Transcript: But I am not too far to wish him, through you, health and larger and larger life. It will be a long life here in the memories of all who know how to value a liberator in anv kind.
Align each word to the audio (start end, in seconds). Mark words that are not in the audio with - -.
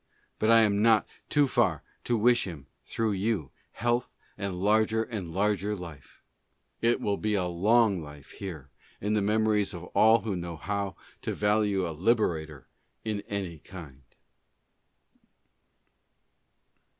But 0.39 0.49
I 0.49 0.61
am 0.61 0.81
not 0.81 1.07
too 1.29 1.47
far 1.47 1.83
to 2.05 2.17
wish 2.17 2.45
him, 2.47 2.65
through 2.85 3.11
you, 3.11 3.51
health 3.73 4.09
and 4.35 4.55
larger 4.59 5.03
and 5.03 5.31
larger 5.31 5.75
life. 5.75 6.23
It 6.81 6.99
will 6.99 7.17
be 7.17 7.35
a 7.35 7.45
long 7.45 8.01
life 8.01 8.31
here 8.31 8.71
in 8.99 9.13
the 9.13 9.21
memories 9.21 9.75
of 9.75 9.83
all 9.83 10.21
who 10.21 10.35
know 10.35 10.55
how 10.57 10.95
to 11.21 11.35
value 11.35 11.87
a 11.87 11.93
liberator 11.93 12.65
in 13.05 13.21
anv 13.29 13.63
kind. 13.63 14.01